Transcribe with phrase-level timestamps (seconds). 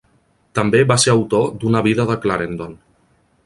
[0.59, 2.77] També va ser autor d'una "Vida de Clarendon".